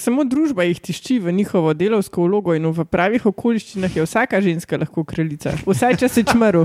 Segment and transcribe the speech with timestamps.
[0.00, 4.80] Samo družba jih tišči v njihovo delovsko vlogo in v pravih okoliščinah je vsaka ženska
[4.80, 5.52] lahko kraljica.
[5.68, 6.64] Vsaj če si čmrl.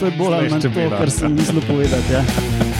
[0.00, 2.18] To je bolj ali manj to, kar sem mislil povedati.
[2.18, 2.73] Ja.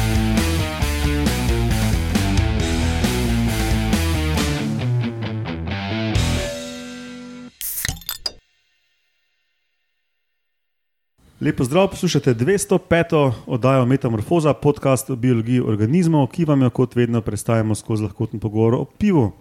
[11.45, 13.32] Lepo zdrav, poslušate 205.
[13.46, 18.74] oddajo Metamorfoza, podcast o biologiji organizmov, ki vam jo kot vedno predstavljamo skozi lahkoten pogovor
[18.74, 19.32] o pivu.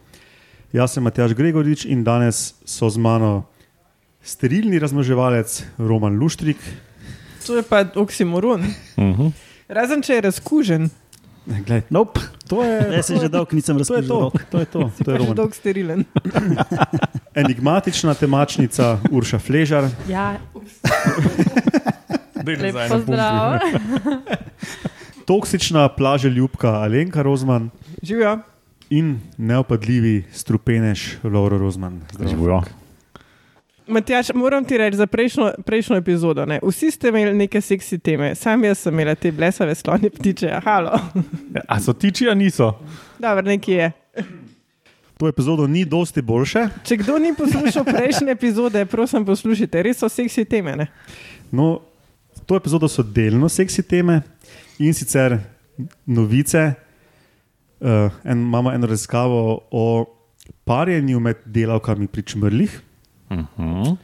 [0.73, 3.45] Jaz sem Matjaš Gregorič in danes so z mano
[4.23, 6.57] sterilni razmnoževalec Roman Luštrik.
[7.47, 8.61] To je pa oksimoron.
[8.61, 9.31] Uh -huh.
[9.67, 10.89] Razen če je razkužen.
[11.45, 12.19] Glej, Nope.
[12.47, 14.07] To je, Jaz sem že dolgo nisem to je razkril.
[14.07, 15.35] to, to je to, to je Pa že Roman.
[15.35, 16.05] dolg sterilen.
[17.41, 20.37] Enigmatična temačnica Urša Fležar, Ja,
[22.47, 23.59] lep pozdrav.
[25.25, 27.69] toksična plaže ljubka Alenka Rozman
[28.01, 28.39] Živijo.
[28.89, 32.01] in neopadljivi strupenež Lauro Rozman.
[32.11, 32.29] Zdravo.
[32.31, 32.61] Živijo.
[33.87, 36.45] Matjaš, moram ti reči za prejšnjo, prejšnjo epizodo.
[36.45, 36.59] Ne?
[36.63, 40.45] Vsi ste imeli neke seksi teme, sam jaz sem imela te blesave slone ptiče.
[40.45, 40.99] ja, Halo.
[41.67, 42.79] A so tiči, a niso?
[43.19, 43.91] Dobro, nekje je.
[45.17, 46.67] To epizodo ni dosti boljše.
[46.83, 50.75] Če kdo ni poslušal prejšnje epizode, prosim poslušajte, res so seksi teme.
[50.75, 50.87] Ne?
[51.51, 51.81] No,
[52.45, 54.21] to epizodo so delno seksi teme
[54.79, 55.39] in sicer
[56.05, 56.73] novice.
[57.83, 60.05] Uh, en, imamo eno raziskavo o
[60.63, 62.81] parjenju med delavkami pri čmrlih.
[63.29, 63.97] Uh -huh.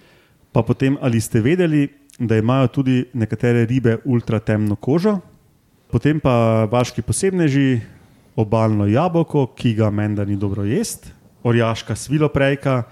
[0.52, 1.88] Pa potem, ali ste vedeli,
[2.20, 5.20] da imajo tudi nekatere ribe ultratemno kožo,
[5.92, 7.82] potem pa vaški posebneži,
[8.36, 11.08] obalno jabolko, ki ga menda ni dobro jesti,
[11.44, 12.84] orjaška sviloprejka,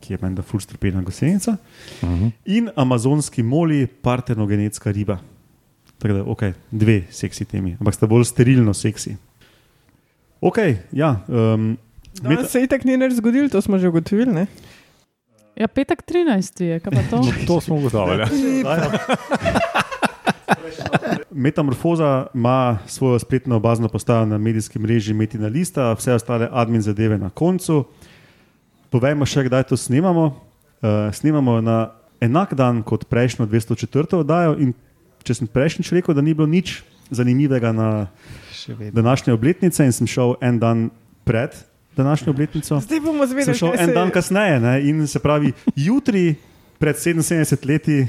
[0.00, 1.56] ki je menda fulstrpena gosenica,
[2.02, 2.30] uh -huh.
[2.44, 5.18] in amazonski moli, partenogenetska riba.
[5.98, 9.16] Tako da, ok, dve seksi temi, ampak sta bolj sterilno seksi.
[10.40, 10.56] Ok,
[10.92, 11.20] ja.
[11.28, 11.78] Um,
[12.22, 14.32] Danes se itak ni nič zgodilo, to smo že ugotovili.
[14.32, 14.46] Ne?
[15.58, 16.62] Ja, petek 13.
[16.62, 17.22] je, kaj pa to?
[17.50, 18.24] To smo ugotovili.
[21.30, 27.18] Metamorfoza ima svojo spletno bazno postajo na medijskem mreži Metina Lista, vse ostale admin zadeve
[27.18, 27.84] na koncu.
[28.90, 30.32] Povejmo še, kdaj to snemamo.
[30.78, 34.22] Uh, snemamo na enak dan kot prejšnjo 204.
[34.22, 34.56] oddajo.
[34.62, 34.72] In
[35.26, 37.88] če sem prejšnjič rekel, da ni bilo nič zanimivega na
[38.92, 40.88] današnje obletnice, in sem šel en dan
[41.24, 41.56] pred
[41.96, 44.60] današnjo obletnico, Zdaj bomo sem zvedeli, šel kaj en se dan kasneje.
[44.60, 44.74] Ne?
[44.88, 46.34] In se pravi, jutri,
[46.78, 48.06] pred 77 leti,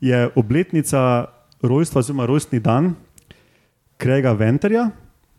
[0.00, 1.24] je obletnica
[1.62, 2.94] rojstva, oziroma rojstni dan
[3.96, 4.90] Krega Venterja,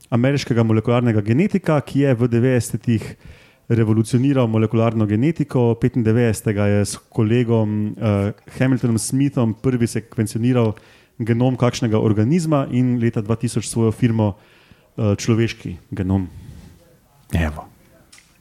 [0.09, 3.05] ameriškega molekularnega genetika, ki je v 90-ih
[3.71, 5.75] revolucioniral molekularno genetiko.
[5.81, 6.51] 95.
[6.67, 10.73] je s kolegom uh, Hamiltonom Smithom prvi sekvencioniral
[11.21, 16.27] genom kakšnega organizma in leta 2000 svojo firmo uh, Človeški genom.
[17.33, 17.67] Evo.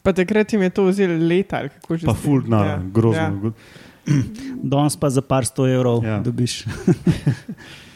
[0.03, 1.69] Pa takrat jim je to vzelo leta.
[1.69, 3.23] kako že Pa ful, na, Ja, grozno.
[3.45, 3.53] ja.
[4.63, 6.19] Danes pa za par sto evrov ja.
[6.19, 6.65] dobiš.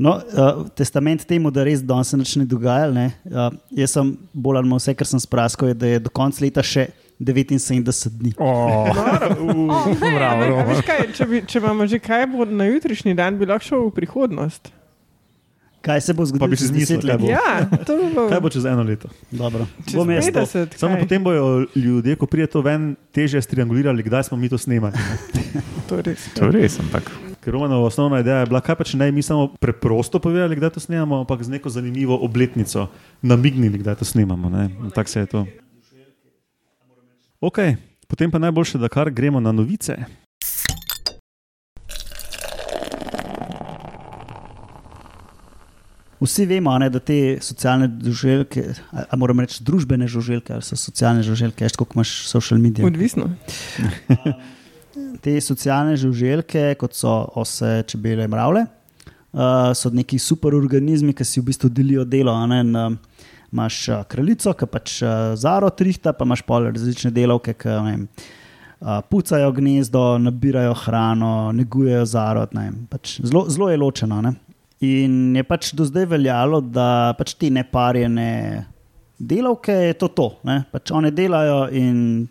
[0.00, 2.88] No, uh, testament temu, da res danes se nič ne dogaja.
[2.88, 3.10] Ne?
[3.28, 6.40] Uh, jaz sem bolj ali manj vse, kar sem spraskal, je, da je do konca
[6.40, 6.86] leta še
[7.20, 8.32] 79 dni.
[8.40, 8.88] Oh,
[9.44, 10.70] Oh, ne, bravo, Roman.
[10.72, 13.84] veš Kaj, če, bi, če imamo že kaj bo na jutrišnji dan, bi lahko šel
[13.90, 14.72] v prihodnost.
[15.84, 17.28] Kaj se bo Pa zgodilo bi si zmislil, 10 kaj bo.
[17.28, 18.24] Ja, to bilo.
[18.32, 19.08] Kaj bo čez eno leto?
[19.28, 19.68] Dobro.
[19.84, 20.44] Čez Bom jaz to.
[20.48, 24.60] 50, Samo potem bojo ljudje, ko pride to ven, teže striangulirali, kdaj smo mi to
[24.60, 24.96] snemali.
[24.96, 25.64] ne.
[25.88, 26.28] To je res.
[26.36, 27.08] to je res, ampak.
[27.40, 30.74] Ker Romanova osnovna ideja je bila, kaj pa če ne mi samo preprosto povedali, kdaj
[30.76, 32.90] to snemamo, ampak z neko zanimivo obletnico
[33.22, 34.52] namignili, kdaj to snemamo.
[34.94, 35.46] Tako se je to.
[37.40, 37.58] Ok,
[38.08, 39.96] potem pa najboljše, da kar gremo na novice.
[46.20, 50.76] Vsi vemo, ne, da te socialne žuželke, a, a moram reči družbene žuželke, ali so
[50.76, 52.84] socialne žuželke, veš, koliko imaš social medije.
[52.84, 53.30] Odvisno.
[55.22, 61.50] Te socialne žuželke, kot so ose, čebele, mravlje, uh, so neki superorganizmi, ki si v
[61.50, 62.34] bistvu delijo delo.
[62.50, 62.88] Ne, na,
[63.52, 68.04] imaš uh, kraljico, ki pač uh, zaro trihta, pa imaš pol različne delavke, ki vem,
[68.80, 72.54] uh, pucajo gnezdo, nabirajo hrano, negujejo zarod.
[72.58, 74.20] Ne, pač zelo, zelo je ločeno.
[74.26, 74.34] Ne.
[74.86, 78.30] In je pač do zdaj veljalo, da pač te neparjene
[79.20, 80.28] delavke je to to.
[80.48, 80.62] Ne?
[80.72, 82.28] Pač one delajo in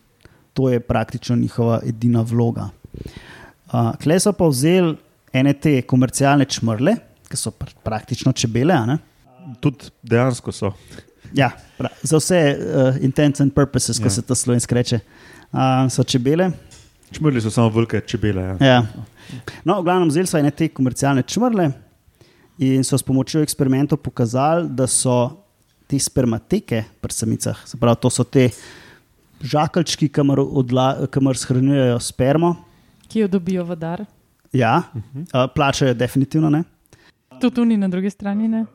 [0.60, 2.70] to je praktično njihova edina vloga.
[3.72, 4.98] Uh, Klej so pa vzeli
[5.34, 6.98] ene te komercialne čmrle,
[7.32, 8.76] ki so pr praktično čebele.
[9.64, 10.74] Tudi dejansko so.
[11.34, 11.52] Ja,
[12.04, 14.04] za vse uh, intents and purposes, Ja.
[14.04, 15.00] ko se to slovensko reče,
[15.54, 16.50] uh, so čebele.
[17.12, 18.42] Čmrli so samo velike čebele.
[18.42, 18.58] Ja.
[18.60, 18.82] Ja.
[19.64, 21.70] No, v glavnem, vzeli so ene te komercialne čmrle
[22.60, 25.46] in so s pomočjo eksperimentov pokazali, da so
[25.88, 27.64] te spermateke pri samicah.
[27.66, 28.50] Se pravi, to so te
[29.42, 32.56] žakalčki, kamor, odla, kamor shranjujejo spermo.
[33.10, 34.06] Ki jo dobijo v dar.
[34.54, 36.64] Ja, uh, plačajo definitivno ne.
[37.40, 38.48] Tudi tu ni na drugi strani.
[38.48, 38.66] Ne?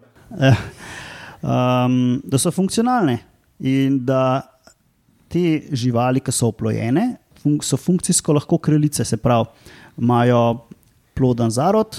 [1.43, 3.19] um, da so funkcionalne
[3.59, 4.43] in da
[5.29, 9.51] te živali, ki so oplojene, fun so funkcijsko lahko kraljice, se pravi,
[9.99, 10.69] imajo
[11.15, 11.99] ploden zarod.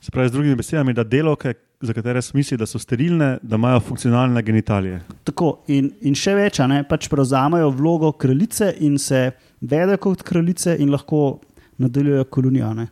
[0.00, 3.56] Se pravi, z drugimi besedami, da delovke, za katere smo mislili, da so sterilne, da
[3.56, 5.00] imajo funkcionalne genitalije.
[5.24, 9.30] Tako, in, in še več, a ne, pač prevzamejo vlogo kraljice in se
[9.60, 11.40] vedejo kot kraljice in lahko
[11.80, 12.74] nadaljujejo kolonijo.
[12.76, 12.88] Ne.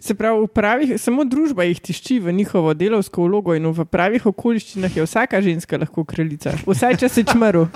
[0.00, 4.96] Se pravi, pravih, samo družba jih tišči v njihovo delovsko vlogo in v pravih okoliščinah
[4.96, 6.56] je vsaka ženska lahko kraljica.
[6.66, 7.68] Vsaj če si čmrl.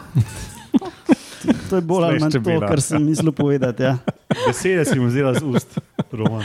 [1.71, 3.85] To je bolj ali manj to, kar sem mislil povedati.
[3.85, 3.99] Ja.
[4.29, 5.79] Besede si mu vzela z ust,
[6.13, 6.43] Roman.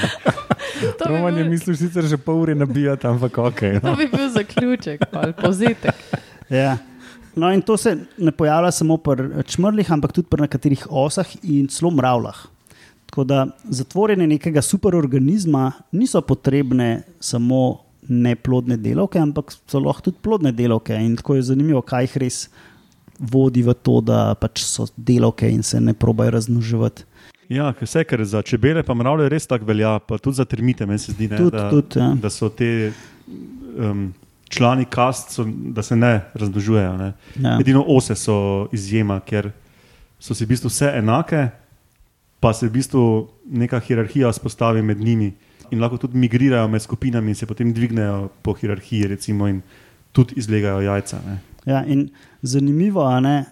[1.00, 3.62] To bi, Roman je bil, mislil sicer že pol ure nabijati, ampak ok.
[3.82, 5.96] to bi bil zaključek ali povzetek.
[6.50, 6.78] Ja.
[7.36, 11.68] No, in to se ne pojavlja samo pri čmrlih, ampak tudi pri nekaterih osah in
[11.68, 12.38] celo mravljah.
[13.12, 20.52] Tako da zatvorjene nekega superorganizma niso potrebne samo neplodne delavke, ampak so lahko tudi plodne
[20.52, 20.96] delavke.
[20.96, 22.42] In tako je zanimivo, kaj jih res
[23.20, 27.06] vodi v to, da pač so delavke in se ne probajo razmnoževati.
[27.52, 31.00] Ja, vse, kar za čebele, pa mravlje res tako velja, pa tudi za termite, meni
[31.00, 32.14] se zdi, ne, Tudi, da, tudi, ja.
[32.22, 32.94] da so te
[33.76, 34.06] um,
[34.50, 36.94] člani kast, so, da se ne razmnožujejo.
[36.98, 37.12] Ne.
[37.44, 37.58] Ja.
[37.60, 39.52] Edino ose so izjema, ker
[40.20, 41.50] so si v bistvu vse enake,
[42.40, 43.04] pa se v bistvu
[43.52, 45.34] neka hierarhija vzpostavi med njimi
[45.72, 49.62] in lahko tudi migrirajo med skupinami in se potem dvignejo po hierarhiji, recimo, in
[50.12, 51.20] tudi izlegajo jajca.
[51.28, 51.40] Ne.
[51.66, 52.10] Ja, in
[52.42, 53.44] zanimivo je,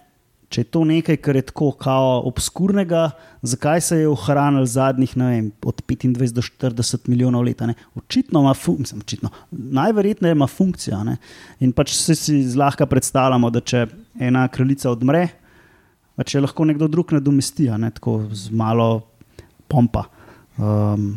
[0.50, 3.04] če je to nekaj, kar je tako kao obskurnega,
[3.46, 7.60] zakaj se je ohranil zadnjih vem, od 25 do 40 milijonov let.
[7.60, 7.74] ne.
[7.94, 11.04] Očitno ima funkcijo, očitno, najverjetneje ima funkcijo.
[11.06, 11.16] Ne?
[11.60, 13.86] In pač se si zlahka predstavljamo, da če
[14.18, 15.28] ena kraljica odmre,
[16.18, 17.94] pa če lahko nekdo drug nadomesti, ne?
[17.94, 18.90] tako z malo
[19.70, 20.08] pompa.
[20.58, 21.14] Um,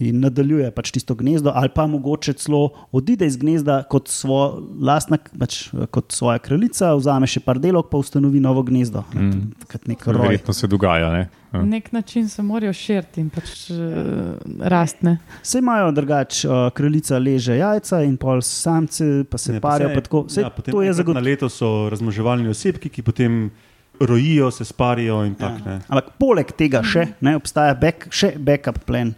[0.00, 2.60] In nadaljuje pač tisto gnezdo, ali pa mogoče celo
[2.90, 4.38] odide iz gnezda kot, svo,
[4.80, 5.58] lastna, pač,
[5.90, 9.02] kot svoja kraljica, vzame še par delov, pa ustanovi novo gnezdo.
[9.12, 9.50] Mm.
[9.68, 10.22] Kot nek roj.
[10.22, 11.10] Verjetno se dogaja.
[11.12, 11.26] Ne?
[11.52, 11.58] Ja.
[11.58, 13.78] Na nek način se morajo širiti in pač uh,
[14.62, 15.18] rastne.
[15.42, 19.90] Vse imajo drugače, uh, kraljica leže jajca in pol samce, pa se Ne, parijo.
[19.92, 21.24] Pa tako, Sej, ja, potem to je enkrat Na zagotovo.
[21.26, 23.50] leto so razmnoževalni osebki, ki potem
[24.00, 25.58] rojijo, se sparijo in tako Ja.
[25.58, 25.78] naprej.
[25.88, 29.12] Ampak poleg tega še ne, obstaja back, še backup plan.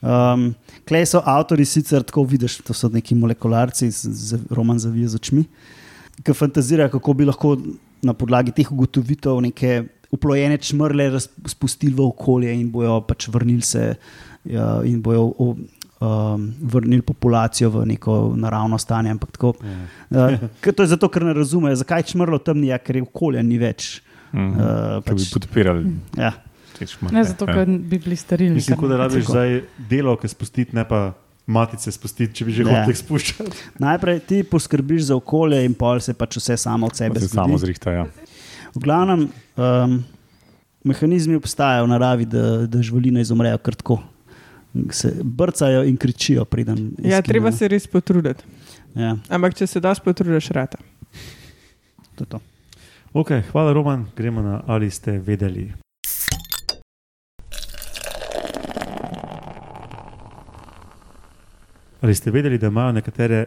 [0.00, 0.54] Um,
[0.88, 5.20] Klej so avtori sicer tako vidiš, to so neki molekularci, z, z, roman zavije z
[5.20, 5.44] očmi,
[6.24, 7.56] ki fantazirajo, kako bi lahko
[8.02, 11.10] na podlagi teh ugotovitev neke uplojene čmrle
[11.46, 13.94] spustili v okolje in bojo pač vrnili se
[14.44, 15.54] ja, in bojo o,
[16.00, 19.10] um, vrnili populacijo v neko naravno stanje.
[19.10, 19.54] Ampak tako,
[20.10, 20.26] Ja.
[20.32, 23.42] uh, to je zato, ker ne razumejo, zakaj čmrlo tam ni, ja, ker je okolje
[23.42, 24.00] ni več.
[24.32, 24.48] Mhm.
[24.48, 26.32] Uh, Ki bi pač, podpirali ja.
[27.10, 27.54] Ne zato, Ja.
[27.54, 28.54] ker bi bili sterilni.
[28.54, 29.32] Mislim, da rabiš Tako.
[29.32, 31.12] zdaj delovke spustiti, ne pa
[31.46, 33.50] matice spustiti, če bi že hotel spuščati.
[33.80, 37.34] Najprej ti poskrbiš za okolje, in pol se pač vse samo od sebe se zgodi.
[37.34, 37.90] samo zrihta.
[37.92, 38.04] Ja.
[38.70, 40.04] V glavnem, um,
[40.84, 43.98] mehanizmi obstajajo v naravi, da, da živali ne izumrejo kar tako.
[44.90, 46.78] Se brcajo in kričijo, preden.
[46.78, 47.22] Ja, izginejo.
[47.24, 48.44] treba se res potruditi.
[48.94, 50.78] Ja, Ampak če se dosti potrudiš, rata.
[52.14, 52.38] to to.
[53.12, 54.06] Okay, hvala, Roman.
[54.16, 55.72] Gremo na ali ste vedeli.
[62.00, 63.44] Ali ste vedeli, da imajo nekatere,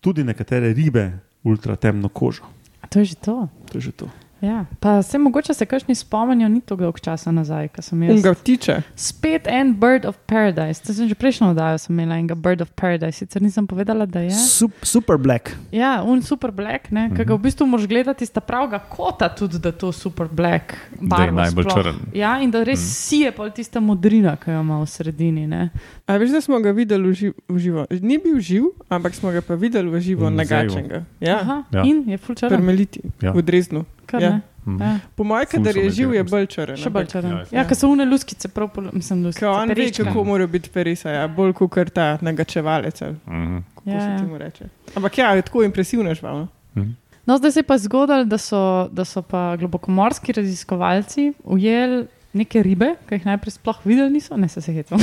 [0.00, 1.10] tudi nekatere ribe
[1.42, 2.44] ultra temno kožo?
[2.80, 3.48] A To je že to.
[3.72, 4.10] To je že to.
[4.46, 4.64] Ja.
[4.80, 8.14] Pa se mogoče se kakšni spomnijo, ni to dolgo časa nazaj, ko sem jaz.
[8.14, 8.76] Unga vtiče.
[8.96, 10.78] Spet en Bird of Paradise.
[10.80, 14.20] To sem že prejšnjo oddajo sem imela enega Bird of Paradise, sicer nisem povedala, da
[14.20, 14.30] je.
[14.32, 15.50] Sup, super black.
[15.72, 17.34] Ja, un super black, ne, ki ga Mhm.
[17.34, 21.32] v bistvu moraš gledati iz ta pravega kota, tudi da to super black Da je
[21.32, 21.74] najbolj sploh.
[21.76, 21.96] črn.
[22.14, 22.86] Ja, in da res Mhm.
[22.86, 25.46] sije pol tista modrina, ki jo ima v sredini.
[25.46, 25.70] Ne.
[26.06, 27.86] A veš, da smo ga videli v, živ, v živo.
[27.92, 31.04] Ni bil živ, ampak smo ga pa videli v živo, nagačenega.
[31.20, 31.82] Ja, Aha, Ja.
[31.82, 32.48] In je full črn.
[32.48, 33.32] permeliti Ja.
[33.32, 33.84] v Dreznu.
[34.06, 34.30] Kar, Ja.
[34.30, 34.40] ne.
[34.66, 34.82] Mhm.
[34.82, 34.98] Ja.
[35.14, 36.76] Po mojem, kadar je živ, je bolj črn.
[36.76, 37.26] Še bolj črn.
[37.26, 39.40] Ja, Ja, ker so une luskice, prav pol, mislim, luskice.
[39.40, 43.02] Ko on ve, kako mora biti perisa, ja, bolj kot ta nagačevalec.
[43.02, 43.58] ali Mhm.
[43.74, 44.18] Kako Ja, se ja.
[44.18, 44.64] temu reče.
[44.94, 46.36] Ampak ja, je tako impresivno žival.
[46.36, 46.48] no.
[46.74, 46.90] Mhm.
[47.26, 52.62] No, zdaj se je pa zgodilo, da so, da so pa globokomorski raziskovalci ujeli neke
[52.64, 55.00] ribe, ki jih najprej sploh videli niso, ne se se hecam.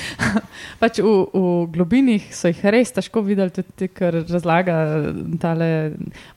[0.82, 4.76] pač v, v globinih so jih res težko videli, tudi ker razlaga
[5.42, 5.68] tale.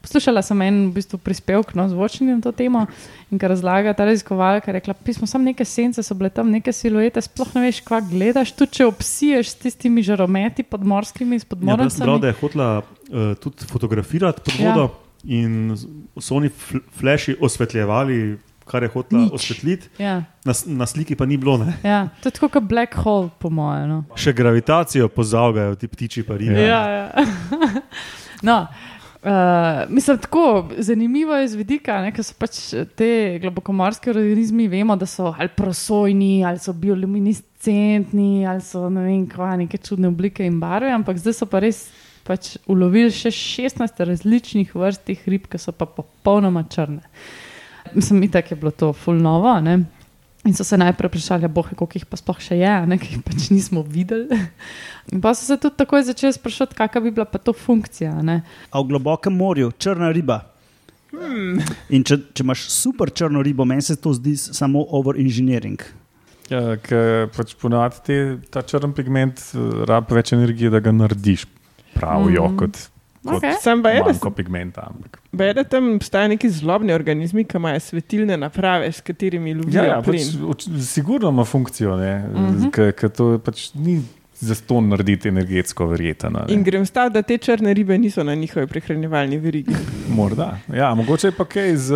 [0.04, 2.86] Poslušala sem en v bistvu prispevek no, zvočni na to temo
[3.32, 6.74] in ker razlaga ta raziskovalka, je rekla, pismo samo neke sence, so bile tam neke
[6.76, 11.78] siluete, sploh ne veš, kva gledaš, tudi če obsiješ s tistimi žarometi podmorskimi, s Ja,
[12.22, 14.74] da je hotela uh, tudi fotografirati pod Ja.
[14.74, 14.90] vodo
[15.26, 15.76] in
[16.20, 21.38] so oni fl flashi osvetljevali, kar je hotela osvetliti, Ja, na, na sliki pa ni
[21.38, 21.58] bilo.
[21.58, 21.78] Ne?
[21.84, 22.08] ja.
[22.22, 23.90] To je tako kot black hole, po mojem.
[23.90, 24.02] No.
[24.18, 26.58] Še gravitacijo pozavgajo ti ptiči parijo.
[26.58, 27.26] Ja, ja.
[28.50, 28.58] no,
[29.22, 32.60] uh, mislim, tako zanimivo je z vidika, ne, ker so pač
[32.98, 33.12] te
[33.44, 39.54] globokomorske organizmi, vemo, da so ali prosojni, ali so bioluminescentni, ali so ne vem, kva,
[39.62, 41.86] neke čudne oblike in barve, ampak zdaj so pa res.
[42.26, 47.04] Pač ulovili še 16 različnih vrst teh rib, ki so pa popolnoma črne.
[47.96, 49.60] Mislim, itak je bilo to full novo.
[49.62, 49.86] Ne?
[50.44, 53.16] In so se najprej vprašali, bohe, koliko jih pa sploh še je, a ne, ki
[53.16, 54.28] jih pač nismo videli.
[55.10, 58.12] In pa so se tudi takoj začeli sprašovati, kakšna bi bila pa to funkcija.
[58.12, 58.42] a Ne?
[58.70, 60.44] A v globokem morju, črna riba.
[61.90, 65.80] In če, če imaš super črno ribo, meni se to zdi samo over-engineering.
[66.46, 71.48] Ja, ker pač ponavadi te- ta črn pigment eh, rab več energije, da ga narediš.
[71.96, 72.54] Pravijo, mm Mhm.
[72.54, 72.60] -hmm.
[72.60, 72.90] kot,
[73.26, 73.54] kot Okej.
[73.60, 74.88] Sam pa je, da manjko pigmenta.
[75.34, 80.02] Da tam obstajajo neki zlobni organizmi, ki imajo svetilne naprave, s katerimi lovijo Ja, ja,
[80.02, 80.22] plin.
[80.48, 82.64] pač, sigurno ima funkcijo, mm Mhm.
[82.64, 82.92] -hmm.
[82.94, 84.02] ker to pač ni
[84.36, 86.46] za to narediti energetsko verjetno.
[86.48, 89.76] In grem stav, da te črne ribe niso na njihovi prehranjevalni verigi.
[90.10, 90.58] Morda.
[90.70, 91.92] Ja, mogoče je pa kaj z,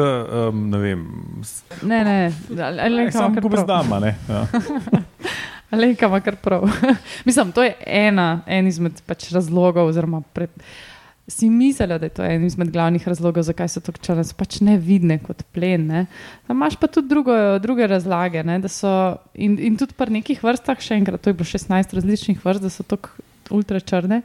[0.49, 1.07] um, ne vem,
[1.43, 3.41] s- Ne, ne, ali- ali ima samo kar prav.
[3.43, 3.99] gobezdama.
[3.99, 4.47] ne, Ja.
[5.71, 6.69] Alenka ima kar prav.
[7.25, 10.47] Mislim, to je ena, en izmed pač razlogov, oziroma pre,
[11.29, 14.59] si mislila, da je to en izmed glavnih razlogov, zakaj so tako črne, so pač
[14.65, 15.87] nevidne kot plen.
[15.87, 16.05] Ne.
[16.47, 18.43] Tam imaš pa tudi drugo, druge razlage.
[18.43, 18.91] Ne, so,
[19.33, 22.73] in, in tudi pri nekih vrstah, še enkrat, to je bilo 16 različnih vrst, da
[22.73, 23.13] so tako
[23.53, 24.23] ultračrne.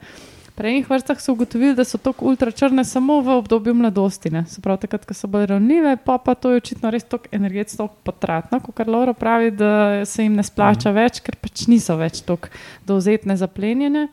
[0.54, 4.30] Pri enih vrstah so ugotovili, da so tako ultračrne samo v obdobju mladosti.
[4.30, 4.44] Ne.
[4.46, 7.88] Se pravi, takrat, ko so bolj ravnive, pa, pa to je očitno res tako energetsko
[8.06, 10.94] potratno, kot Laura pravi, da se jim ne splača mm.
[10.94, 12.54] več, ker pač niso več tako
[12.87, 14.06] dovzetne za plenjenje.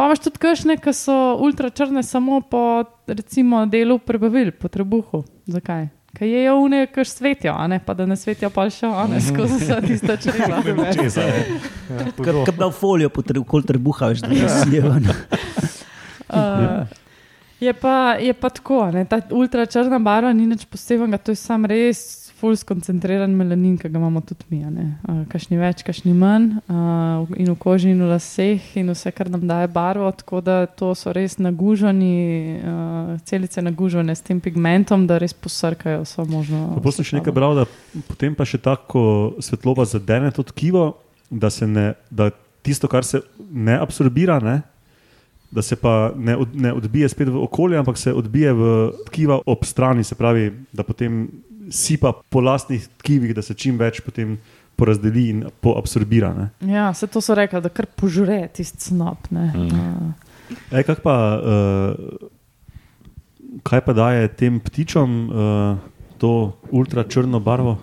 [0.00, 1.14] Pa imaš tudi kršne, ki so
[1.44, 5.18] ultračrne samo po recimo delu prebavil, po trebuhu.
[5.44, 5.90] Zakaj?
[6.16, 9.20] Ker je jo une, ki svetijo, a ne pa da ne svetijo pa še one
[9.28, 10.62] skozi vsa tista črna.
[10.96, 11.58] Česa, ne.
[11.90, 12.46] Ja, hudo.
[12.48, 13.12] Kot da v folijo,
[13.44, 15.04] kol trebuha, veš, da je sijevan.
[16.32, 16.88] Uh,
[17.66, 19.04] je, pa, je pa tako, ne?
[19.04, 22.00] ta ultračrna barva ni nič posebnega, to je sam res
[22.40, 24.60] ful skoncentriran melanin, ki ga imamo tudi mi.
[24.64, 29.28] Uh, kašni več, kašni manj, uh, in v koži, in v laseh, in vse, kar
[29.32, 30.08] nam daje barvo.
[30.22, 32.14] Tako da to so res naguženi,
[32.56, 36.64] uh, celice nagužene s tem pigmentom, da res posrkajo vso možno.
[36.80, 37.68] Pa sem še nekaj bral, da
[38.08, 40.94] potem pa še tako svetloba zadene to tkivo,
[41.30, 42.30] da, se ne, da
[42.66, 44.60] tisto, kar se ne absorbira, ne,
[45.50, 48.72] da se pa ne, od, ne odbije spet v okolje, ampak se odbije v
[49.10, 51.26] tkiva ob strani, se pravi, da potem
[51.70, 54.38] sipa po lastnih tkivih, da se čim več potem
[54.76, 56.32] porazdeli in poabsorbira.
[56.34, 56.72] Ne.
[56.72, 59.30] Ja, vse to so rekli, da kar požre tisti snop.
[59.30, 59.52] ne.
[59.54, 60.12] Mm.
[60.70, 62.20] E, kak pa, uh,
[63.66, 65.78] kaj pa daje tem ptičom uh,
[66.18, 67.78] to ultračrno barvo?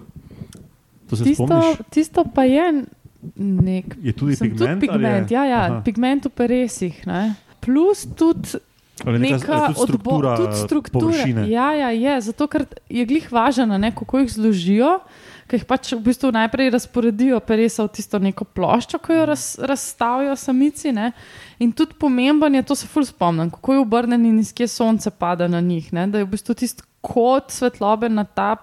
[1.07, 1.87] To se tisto, spomniš?
[1.93, 2.83] tisto pa je
[3.35, 4.79] nek Je tudi Sem pigment?
[4.79, 5.35] Tudi pigment, ali je?
[5.35, 5.81] ja, ja, Aha.
[5.81, 6.95] pigment v peresih.
[7.07, 7.35] Ne?
[7.63, 8.59] Plus tudi
[9.05, 11.05] Ali neka, neka tudi struktura, odbo- tudi struktura.
[11.05, 11.49] površine.
[11.49, 14.99] Ja, ja, je, zato ker je glih važno, ne, kako jih zložijo.
[15.47, 19.55] Ker jih pač v bistvu najprej razporedijo peresa v tisto neko ploščo, ki jo raz,
[19.63, 20.91] razstavijo samici.
[20.91, 21.13] Ne?
[21.63, 25.09] In tudi pomemben je, to se ful spomnim, kako je obrnjen in iz kje sonce
[25.09, 25.93] pada na njih.
[25.93, 26.07] Ne?
[26.11, 28.55] Da je v bistvu tisti kot svetlobe na ta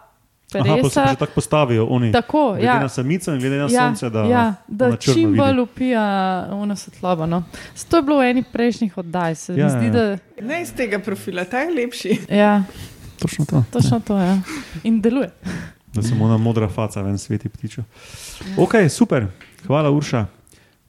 [0.59, 1.03] Aha, pa se peresa.
[1.03, 2.13] pa že tako postavijo oni.
[2.13, 2.81] Tako, glede ja.
[2.81, 6.05] na samico in glede na ja, sonce, da, ja, da na čim bolj upija
[6.51, 7.27] ono svetlobo.
[7.27, 7.43] No.
[7.75, 9.35] Saj To je bilo v eni prejšnjih oddaj.
[9.35, 9.93] Se Ja, mi zdi, ja.
[9.93, 12.19] da Ne iz tega profila, ta je lepši.
[12.31, 12.63] ja,
[13.19, 13.65] Točno to.
[13.71, 14.27] točno to je.
[14.27, 14.39] Ja.
[14.83, 15.31] In deluje.
[15.95, 17.83] Da samo ona modra faca ven sveti ptičo.
[18.59, 19.27] Ok, super,
[19.67, 20.27] hvala Urša.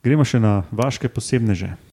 [0.03, 1.84] Gremo še na vaše posebneže.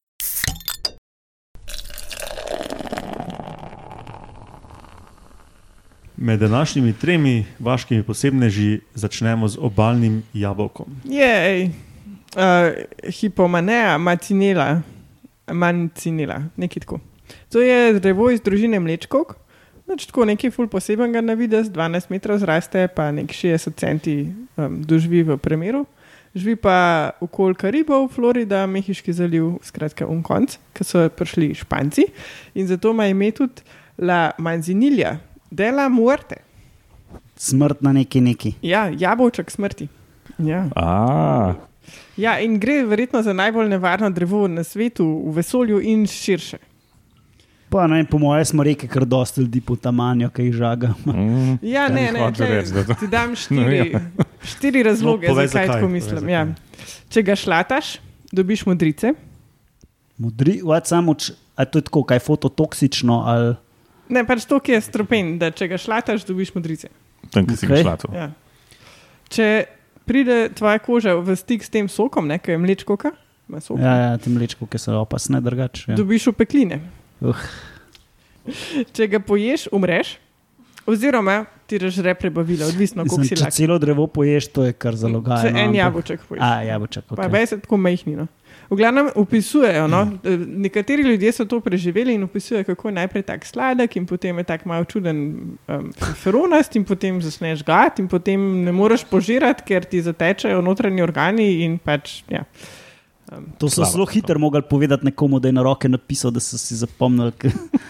[6.22, 10.86] Med današnjimi tremi vaškimi posebneži začnemo z obalnim jabolkom.
[11.04, 14.82] Jej, uh, hipomanea, macinela,
[15.50, 17.00] mancinela, nekaj tako.
[17.50, 19.34] To je drevo iz družine mlečkov,
[19.90, 24.78] Nič tako nekaj ful posebenega na vides, 12 metrov zraste, pa nek 60 centi um,
[24.86, 25.82] doživi v premeru.
[26.38, 32.06] Živi pa okoli Karibov, Florida, Mehiški zaliv, skratka, un konc, ki so prišli Španci
[32.54, 33.66] in zato ima ime tudi
[33.98, 35.18] La Manzinilja,
[35.52, 36.36] dela muerte.
[37.36, 38.54] Smrt na neki neki.
[38.62, 39.88] Ja, jabolček smrti.
[40.38, 40.64] Ja.
[40.74, 41.54] A,
[42.16, 46.58] ja, in gre verjetno za najbolj nevarno drevo na svetu, v vesolju in širše.
[47.68, 50.90] Pa, ne, po mojem smo rekli, kar dosta ljudi po tamanju, ki jih žaga.
[51.06, 54.00] mm, Ja, Kaj ne, ne, tle, reči, da to- ti dam No, štiri, ja.
[54.44, 56.18] štiri razloge, No, zakaj zakaj, tako mislim.
[56.18, 56.32] zakaj.
[56.32, 56.42] Ja.
[57.08, 57.96] Če ga šlataš,
[58.30, 59.14] dobiš modrice.
[60.18, 61.14] Modri, samo,
[61.56, 63.54] a to je tako, kaj fototoksično ali
[64.12, 66.90] Ne, pač to, ki je strupen, da če ga šlataš, dobiš modrice.
[67.32, 67.84] Tam, ki si okay.
[67.84, 68.10] šla to.
[68.12, 68.28] Ja.
[69.32, 69.48] Če
[70.08, 72.98] pride tvoja koža v stik s tem sokom, ne, ki je mlečko,
[73.48, 75.92] ima sok, Ja, ja, ti mlečko, ki so opasne, drugače.
[75.92, 75.96] Ja.
[75.96, 76.82] dobiš opekline.
[77.20, 77.38] Uh.
[78.96, 80.16] Če ga poješ, umreš,
[80.88, 83.56] oziroma ti režre prebavila, odvisno koliko si če lahko.
[83.56, 85.46] celo drevo poješ, to je kar zalogaj.
[85.46, 86.42] Če en jabolček poješ.
[86.42, 87.06] A, jabolček.
[87.08, 87.30] Pa Okay.
[87.30, 87.46] okay.
[87.46, 88.26] se tako majhni.
[88.72, 88.76] No.
[88.76, 93.22] V glavnem opisujejo, no, eh, nekateri ljudje so to preživeli in opisujejo, kako je najprej
[93.22, 95.18] tako sladek, in potem je tako malo čuden
[95.68, 101.02] um, feronast, in potem začneš gati, in potem ne moreš požirati, ker ti zatečejo notranji
[101.02, 101.64] organi.
[101.64, 102.46] In pač, ja.
[103.28, 106.56] um, To so zelo hitro mogli povedati nekomu, da je na roke napisal, da so
[106.58, 107.32] si zapomnili.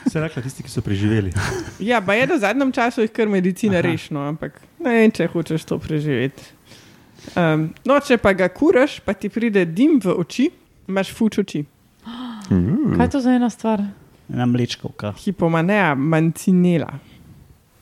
[0.09, 1.31] Vse rekla tisti, ki so preživeli.
[1.93, 5.63] ja, pa je, v zadnjem času jih kar medicina rešila, ampak ne vem, če hočeš
[5.63, 6.43] to preživeti.
[7.39, 10.51] Um, no, če pa ga kuraš, pa ti pride dim v oči,
[10.89, 11.65] imaš fuč oči.
[12.05, 13.85] Uh, Kaj je to za ena stvar?
[14.33, 15.15] Ena mlečkovka.
[15.25, 16.99] Hipomanea, mancinela.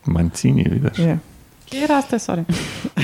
[0.07, 0.99] Mancini, vidiš.
[0.99, 1.19] Ja.
[1.71, 2.43] Kje raste, sorry?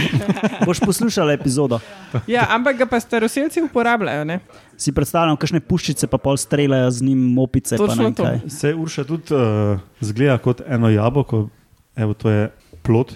[0.66, 1.78] Boš poslušal epizodo.
[2.26, 4.24] Ja, ampak ga pa staroseljci uporabljajo.
[4.26, 4.40] Ne?
[4.76, 7.78] Si predstavljam, kakšne puščice pa pol streljajo z njim, mopice.
[8.50, 11.46] Se Urša tudi uh, zgleda kot eno jabolko,
[11.96, 12.50] evo to je
[12.82, 13.14] plot.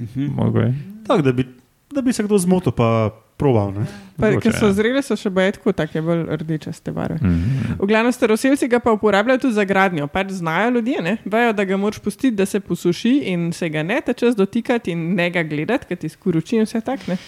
[0.00, 0.30] Mhm.
[0.36, 0.72] Mogoče.
[1.06, 1.48] Tako da bi,
[1.90, 3.72] da bi se kdo zmotil, pa probal.
[3.74, 3.86] Ne?
[4.16, 4.74] Pa, Mogoče, Ker so ja.
[4.76, 7.18] zrele, so še bolj tako, tako bolj rdečaste barve.
[7.18, 7.78] Mhm.
[7.80, 10.06] V glavnem staroseljci ga pa uporabljajo tudi za gradnjo.
[10.06, 11.16] Pač znajo ljudje, ne?
[11.24, 15.14] vejo, da ga moraš pustiti, da se posuši in se ga ne tečeš dotikati in
[15.18, 17.18] ne ga gledati, ker ti skuruči in vse tako.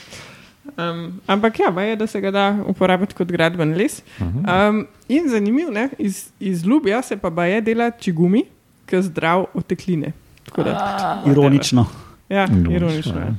[0.76, 4.00] Um, ampak ja, vejo, da se ga da uporabiti kot gradben les.
[4.20, 5.88] Um, in zanimivo, ne?
[5.98, 8.44] iz, iz ljubja se pa baje dela čigumi,
[8.86, 10.12] ki zdrav otekline.
[10.46, 11.86] Tako da, Ironično.
[12.28, 13.36] Ja, Ironično, ironično.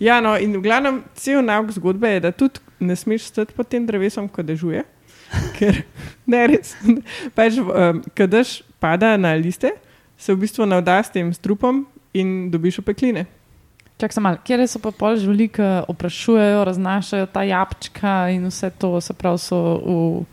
[0.00, 0.20] Ja.
[0.24, 3.86] No, in v glavnem cel nauk zgodbe je, da tudi ne smeš stati pod tem
[3.86, 4.84] drevesom, ko dežuje.
[5.58, 5.82] Ker
[6.26, 6.74] ne res.
[7.36, 9.74] Pač, um, ko dež pada na liste,
[10.18, 11.84] se v bistvu navda s tem strupom
[12.16, 13.26] in dobiš opekline.
[13.98, 18.70] Čak sem mal, kjer so pa pol živali, ki oprašujejo, raznašajo ta jabčka in vse
[18.78, 20.24] to, se pravi, so v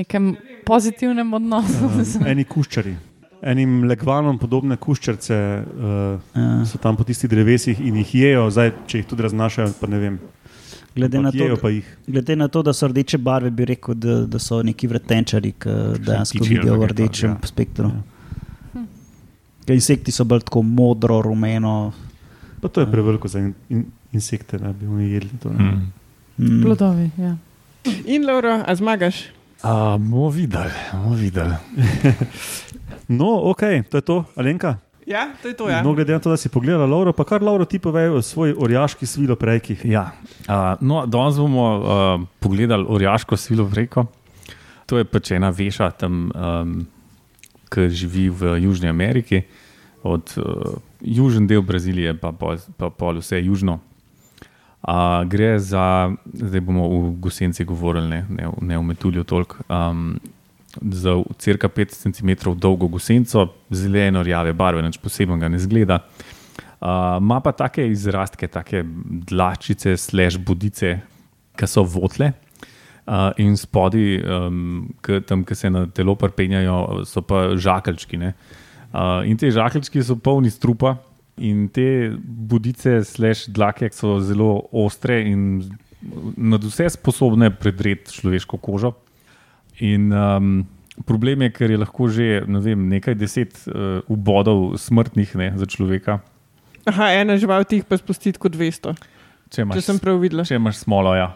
[0.00, 0.32] nekem
[0.64, 1.92] pozitivnem odnosu.
[1.92, 2.96] Uh, eni kuščari.
[3.42, 6.64] Enim legvanom podobne kuščarce uh, Ja.
[6.64, 9.98] so tam po tistih drevesih in jih jejo, zdaj, če jih tudi raznašajo, pa ne
[9.98, 10.18] vem.
[10.94, 11.56] Glede na, to,
[12.06, 15.74] glede na to, da so rdeče barve, bi rekel, da, da so neki vretenčari, ki
[16.04, 17.46] dejansko vidijo v kaj rdečem takega.
[17.48, 17.88] spektru.
[18.74, 18.84] Ja.
[19.66, 21.92] Ker Insekti so bolj tako modro, rumeno.
[22.60, 25.30] Pa to je preveliko za in, in, insekte, da bi oni jedli.
[25.42, 25.64] To, ne.
[25.64, 25.90] Mhm.
[26.38, 26.62] Mm.
[26.62, 27.36] Plodovi, ja.
[28.06, 29.24] In Lauro, a zmagaš?
[29.62, 31.54] A, bomo videli, bomo videli.
[33.08, 34.78] No, ok, to je to, Alenka.
[35.06, 35.68] Ja, to je to.
[35.68, 35.82] Ja.
[35.82, 38.54] No, glede na to, da si pogledala Lauro, pa kar Lauro ti povej o svoji
[38.58, 39.76] orjaški svilo prejki.
[39.84, 40.12] Ja,
[40.48, 41.84] uh, no, danes bomo uh,
[42.40, 44.06] pogledali orjaško svilo preko.
[44.86, 46.86] To je pač ena veša tam, um,
[47.72, 49.42] ki živi v Južni Ameriki,
[50.02, 53.80] od uh, južni del Brazilije, pa pol, pa pol vse južno.
[54.82, 59.62] Uh, gre za, zdaj bomo v Gosenci govorili, ne, ne, ne v Metulju toliko.
[59.70, 60.16] Um,
[60.80, 66.00] za crka 5 cm dolgo gosenco, zeleno rjave barve, nič posebnega ne zgleda.
[66.80, 68.82] Uh, Ima pa take izrastke, take
[69.28, 70.96] dlačice, slash bodice,
[71.54, 72.32] ki so votle.
[73.06, 78.18] Uh, in spodaj, um, k, tam, ki se na telo prpenjajo, so pa žakeljčki.
[78.18, 80.96] Uh, in te žakeljčki so polni strupa,
[81.40, 85.62] in te bodice, slash dlake so zelo ostre in
[86.36, 88.92] nad vse sposobne predreti človeško kožo.
[89.80, 90.66] In um,
[91.06, 95.66] problem je, ker je lahko že ne vem, nekaj deset uh, ubodov smrtnih ne, za
[95.66, 96.20] človeka.
[96.90, 98.96] Aha, ena žival ti jih pa spusti kot 200,
[99.52, 100.44] Če imaš, če sem prav videla.
[100.48, 101.30] če imaš smolo, ja.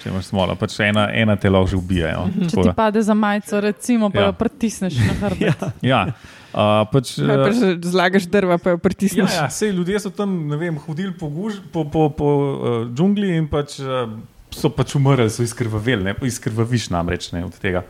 [0.00, 2.22] Če imaš smolo, pač ena, ena te lahko že ubijajo.
[2.48, 4.26] Če ti pade za majico, recimo, pa Ja.
[4.30, 5.64] jo pritisneš na hrbet.
[5.84, 9.34] Ja, uh, pač, Kaj pa uh, že zlagaš drva, pa jo ja, pritisneš.
[9.36, 13.48] ja, sej ljudje so tam vem, hodili po, guž, po, po, po uh, džungli in
[13.52, 14.08] pač, uh,
[14.50, 17.84] so pač umrli, so izkrvaveli, ne, izkrvaviš namreč ne, od tega.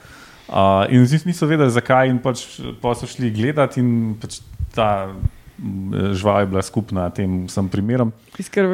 [0.50, 2.42] Uh, in z njimi niso vedeli, zakaj, in pač
[2.82, 4.40] pa so šli gledati, in pač
[4.74, 5.14] ta
[5.60, 8.12] mm, žival je bila skupna tem vsem primerom.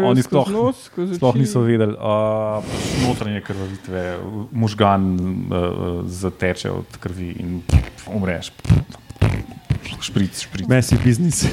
[0.07, 2.65] Oni sploh- nos, Sploh niso vedeli, uh,
[3.09, 4.19] notranje krvavitve,
[4.53, 8.53] možgan uh, zateče od krvi in pff, umreš.
[10.01, 10.69] Špric, špric.
[10.69, 11.47] Messi biznis.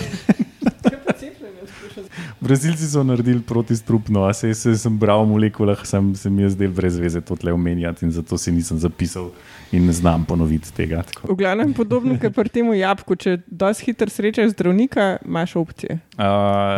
[2.43, 6.49] Brazilci so naredili protistrupno, a se, se sem bral v molekulah, sem se mi je
[6.58, 9.32] zdel brez veze to tle omenjati in zato si nisem zapisal
[9.71, 11.03] in ne znam ponoviti tega.
[11.08, 11.32] Tako.
[11.34, 13.15] V glavnem podobno, kot pri tem jabku.
[13.15, 15.99] Če dosti hitro srečaš zdravnika, imaš opcije.
[16.13, 16.25] Uh,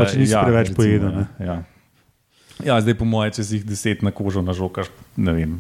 [0.02, 1.26] Pa če nisi preveč pojedel, ne.
[1.42, 1.56] Ja.
[2.64, 5.58] ja, zdaj po moje, če si jih deset na kožo nažokaš, ne vem.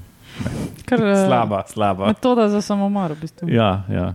[0.86, 2.12] Kar, eh, Slaba, slaba.
[2.14, 3.50] Metoda za samomor, v bistvu.
[3.50, 4.14] Ja, ja.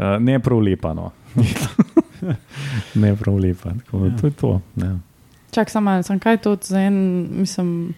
[0.00, 0.94] Uh, ne prav lepa.
[0.96, 1.10] No.
[3.02, 3.76] ne prav lepa.
[3.84, 4.52] Tako, da, to je to.
[4.80, 4.90] Ne.
[5.50, 6.96] Čak, samo malo, sem kaj to za en,
[7.34, 7.94] mislim.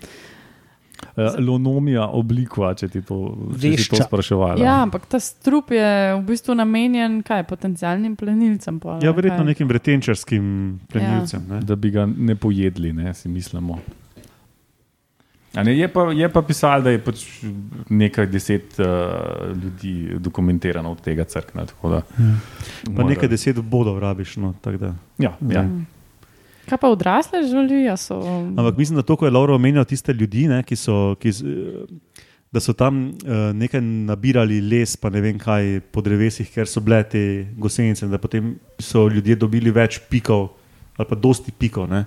[1.12, 3.16] Uh, lonomija oblikova, če ti to,
[3.52, 4.04] če si to Vešča.
[4.04, 4.56] spraševala.
[4.56, 8.78] Ja, ampak ta strup je v bistvu namenjen kaj, potencialnim plenilcem.
[8.78, 9.46] pol, Ja, verjetno kaj?
[9.46, 10.44] nekim vretenčarskim
[10.88, 11.42] plenilcem.
[11.50, 11.60] Ja.
[11.60, 13.80] Da bi ga ne pojedli, ne, si mislimo.
[15.52, 17.26] A Ne, je, pa, je pa pisalo, da je pač
[17.90, 18.86] nekaj deset uh,
[19.54, 21.66] ljudi dokumentirano od tega crkna.
[21.66, 22.02] tako Da,
[22.96, 24.36] Pa nekaj deset bodov rabiš.
[24.36, 24.54] No.
[25.18, 25.66] Ja, ja.
[26.68, 28.18] Kaj pa odrasle življenje so?
[28.22, 31.14] Ampak mislim, da to, ko je Laura omenjal tiste ljudi, ne, ki so.
[31.22, 31.34] Ki,
[32.52, 36.82] Da so tam uh, nekaj nabirali les, pa ne vem kaj, po drevesih, ker so
[36.84, 37.22] bile te
[37.56, 40.50] gosenice, da potem so ljudje dobili več pikov,
[41.00, 41.88] ali pa dosti pikov.
[41.88, 42.02] ne.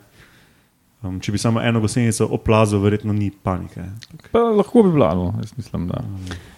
[1.02, 3.84] Um, če bi samo eno gosenico oplazil, verjetno ni panike.
[4.30, 6.02] Pa lahko bi bilo, no, jaz mislim, da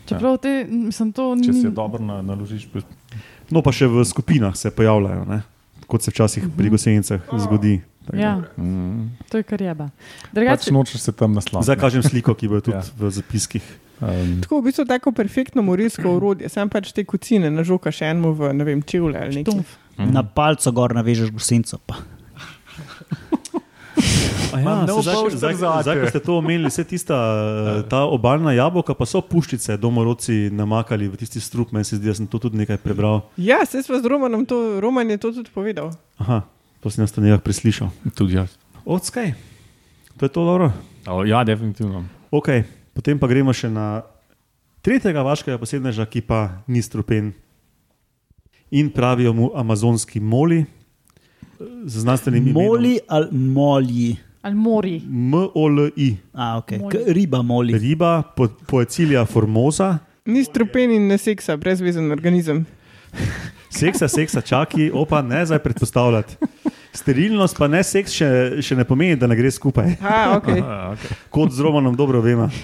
[0.07, 1.61] Čeprav te, mislim, to če ni.
[1.61, 2.67] se dobro na, naložiš.
[3.51, 5.41] No, pa še v skupinah se pojavljajo, ne?
[5.87, 7.81] Kot se včasih pri gosenicah zgodi.
[8.01, 9.11] Tako da- Ja, Mm.
[9.27, 9.89] to je kar jeba.
[10.21, 11.65] Pač Drugače, nočeš se tam nasloviti.
[11.65, 12.79] Zdaj kažem sliko, ki bo tudi Ja.
[12.79, 12.91] ja.
[12.97, 13.63] v zapiskih.
[13.99, 18.53] Um, Tako v bistvu tako perfektno morilsko orodje, sam pač te kucine nažokaš enemu v
[18.53, 19.43] ne vem, čevlje ali nekaj.
[19.43, 19.67] štumf.
[19.97, 20.13] Mhm.
[20.13, 21.77] Na palco gor navežeš gusenco.
[21.79, 21.95] Pa.
[24.57, 28.53] Ja, Ma, no zdaj, poster zdaj, ko ste to omenili, vse tista eh, ta obaljna
[28.57, 31.71] jabolka, pa so puščice domorodci namakali v tisti strup.
[31.75, 33.21] Meni se zdi, da sem to tudi nekaj prebral.
[33.37, 35.91] Ja, se sva z Romanom, to, Roman je to tudi povedal.
[36.23, 36.41] Aha,
[36.81, 37.91] to sem jaz to nekako preslišal.
[38.17, 38.57] tudi jaz.
[38.85, 39.33] Odskaj,
[40.17, 40.71] to je to dobro.
[41.07, 42.05] O, ja, definitivno.
[42.31, 42.65] Okay,
[42.97, 44.03] potem pa gremo še na
[44.81, 47.35] tretjega vaškega posebneža, ki pa ni strupen.
[48.71, 50.65] In pravijo mu amazonski moli,
[51.85, 52.63] z znanstvenim imenom.
[52.63, 54.17] Moli ali molji.
[54.47, 55.01] Ali mori.
[55.09, 56.79] M-O-L-I, A, okay.
[56.79, 57.03] Moli.
[57.07, 57.77] Riba moli.
[57.77, 59.97] riba, po, poecilija formosa.
[60.25, 62.63] Ni strupen in ne seksa, brezvezen organizem.
[63.69, 66.37] Seksa, seksa, čaki, opa, ne zdaj predpostavljati.
[66.95, 68.29] Sterilnost pa ne seks še,
[68.63, 69.97] še ne pomeni, da ne gre skupaj.
[69.99, 70.63] Ha, okay.
[70.63, 71.19] A, okay.
[71.27, 72.47] Kot z Romanom dobro vemo.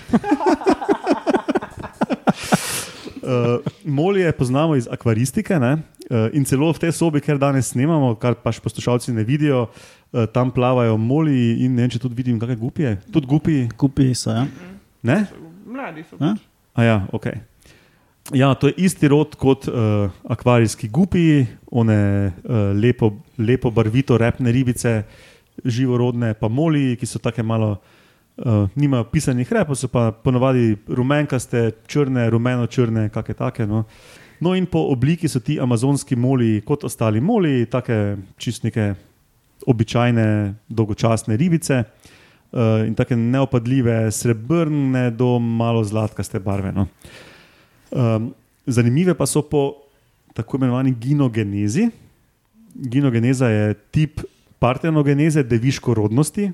[3.23, 5.77] Uh, molje poznamo iz akvaristike ne?
[6.09, 9.67] uh, in celo v tej sobi, kjer danes snemamo, kar pač poslušalci ne vidijo,
[10.13, 12.97] uh, tam plavajo moli in ne vem, če tudi vidim, kakšne gupije.
[13.11, 14.31] Tudi gupi, Kupi so.
[14.31, 14.45] Ja.
[15.01, 15.25] ne?
[15.65, 16.21] Mladi so.
[16.21, 16.35] A?
[16.73, 17.27] A ja, ok.
[18.31, 24.51] Ja, to je isti rod kot uh, akvarijski gupi, one uh, lepo, lepo barvito repne
[24.51, 25.01] ribice,
[25.65, 27.69] živorodne, pa moli, ki so tako malo,
[28.37, 33.67] uh, nimajo pisanih repov, so pa ponovadi rumenkaste, črne, rumeno-črne, kakšne take.
[33.67, 33.83] No.
[34.39, 38.93] no, in po obliki so ti amazonski moli, kot ostali moli, take čistnike,
[39.67, 41.83] običajne, dolgočasne ribice.
[42.53, 46.71] Uh, in tako neopadljive, srebrne do malo zlatkaste barve.
[46.71, 46.87] No.
[47.91, 48.33] Um,
[48.65, 49.73] zanimive pa so po
[50.33, 51.87] tako imenovani ginogenezi.
[52.73, 54.21] Ginogeneza je tip
[54.59, 56.51] partenogeneze, deviško rodnosti,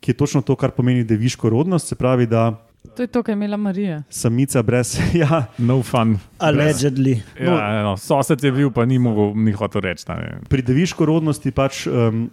[0.00, 1.88] ki je točno to, kar pomeni deviško rodnost.
[1.88, 2.65] Se pravi, da
[2.96, 4.02] To je to, kar je imela Marija.
[4.10, 4.98] samica brez.
[5.14, 6.18] Ja, No fun.
[6.38, 7.20] Allegedly.
[7.40, 10.04] Ja, no, sosed je bil, pa ni mogel, ni hotel reči.
[10.48, 12.30] pri deviško rodnosti pač um,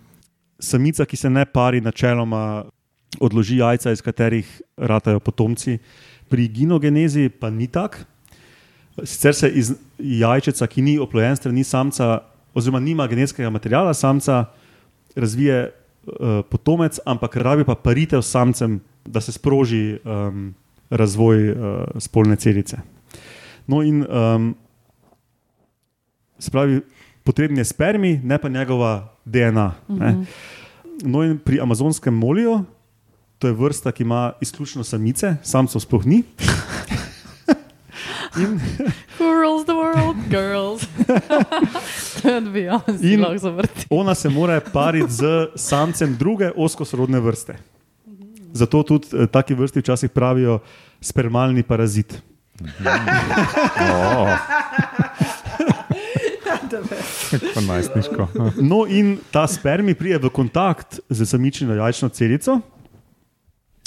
[0.60, 2.64] samica, ki se ne pari, načeloma
[3.20, 5.78] odloži jajca, iz katerih ratajo potomci.
[6.30, 7.98] Pri ginogenezi pa ni tako.
[9.04, 12.20] Sicer se iz jajčeca, ki ni oplojen strani samca,
[12.54, 14.46] oziroma nima genetskega materijala samca,
[15.16, 15.72] razvije
[16.06, 20.54] uh, potomec, ampak rabi pa paritev s samcem, da se sproži um,
[20.90, 21.58] razvoj uh,
[21.98, 22.78] spolne celice.
[23.68, 24.56] No, in um,
[26.40, 26.82] spravi,
[27.24, 29.74] potreben je spermi, ne pa njegova DNA.
[29.88, 30.26] Ne?
[31.04, 32.64] No, in pri amazonskem moliju,
[33.40, 36.24] to je vrsta, ki ima izključno samice, samcev sploh ni.
[38.38, 38.60] In,
[39.20, 40.16] Who rules the world?
[40.30, 40.88] Girls.
[42.22, 42.66] to je bi
[43.14, 43.86] In- lahko zavrti.
[43.90, 45.24] ona se mora pariti z
[45.56, 47.58] samcem druge oskosorodne vrste.
[48.54, 50.60] Zato tudi eh, taki vrsti včasih pravijo
[51.02, 52.22] spermalni parazit.
[53.84, 54.30] Oh.
[57.68, 58.28] Najstniško.
[58.62, 62.60] No, in ta spermi pride v kontakt z samično jajčno celico.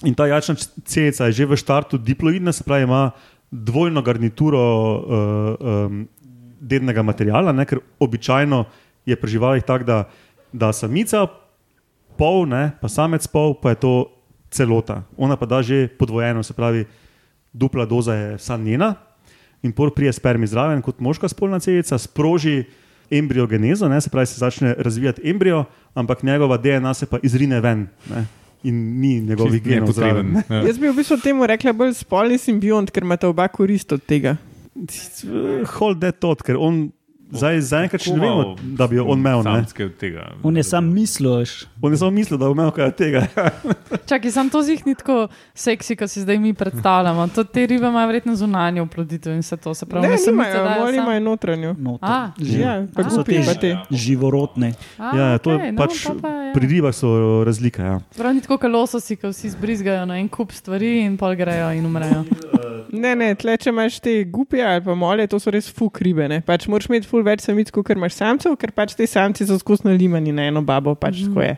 [0.05, 3.11] In ta jajčna celica je že v startu diploidna, se pravi, ima
[3.51, 5.01] dvojno garnituro uh,
[5.87, 6.09] um,
[6.61, 8.65] dednega materijala, ne, ker običajno
[9.07, 9.99] je pri živalih tako, da,
[10.53, 11.27] da samica
[12.19, 13.95] pol, ne, pa samec pol, pa je to
[14.57, 15.03] celota.
[15.17, 16.87] Ona pa da že podvojeno, se pravi,
[17.53, 18.95] dupla doza je vsa njena.
[19.63, 22.65] In pol prije spermi zraven, kot moška spolna celica, sproži
[23.11, 25.65] embriogenezo, ne, se pravi, se začne razvijati embrio,
[25.95, 28.27] ampak njegova DNA se pa izrine ven ne,
[28.63, 30.27] in ni njegovih genov zraven.
[30.27, 30.63] nepotreben.
[30.63, 30.69] Ja.
[30.69, 34.37] Jaz bi v bistvu temu rekla bolj spolni simbiont, ker imata oba korist od tega.
[35.79, 36.91] Hold that thought, ker on
[37.29, 39.41] Zdaj, zaenkrat še ne vemo, da bi on imel.
[39.41, 39.51] ne.
[39.59, 40.29] Samske od tega.
[40.43, 41.43] On je sam mislil.
[41.77, 43.27] On je samo mislil, da bo imel kaj od tega.
[44.09, 47.27] Čakaj, sem to zih ni tako seksi, kot si zdaj mi predstavljamo.
[47.29, 49.75] To te ribe imajo verjetno zunanje oploditev in vse to.
[49.75, 51.75] Se pravi, Ne, dajo moli sam- imajo notranjo.
[51.75, 52.09] Noter.
[52.09, 53.75] A, Že- Ja, pa so te pa te.
[53.91, 54.73] Živorotne.
[54.97, 56.53] A, Ja, to je okej, no, pač pa pa, ja.
[56.55, 57.11] pri ribah so
[57.43, 57.83] razlike.
[57.83, 57.99] Ja.
[58.17, 61.73] Prav ni tako, kot lososi, ki vsi zbrizgajo na en kup stvari in pol grejo
[61.73, 62.23] in umrejo.
[62.89, 66.29] Ne, ne, tle, če imaš te gupije ali pa mole, to so res fuk ribe.
[66.29, 66.39] Ne?
[66.41, 69.89] Pač moraš imeti ful več samic, kot imaš samcev, ker pač te samci so skozi
[69.89, 71.33] nalimani na eno babo, pač mm.
[71.33, 71.57] tako je.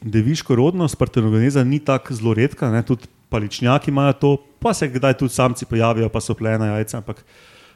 [0.00, 2.84] Deviško rodnost partenogeneza ni tako zelo redka, ne?
[2.84, 7.20] tudi paličnjaki imajo to, pa se kdaj tudi samci pojavijo, pa so plena jajca, ampak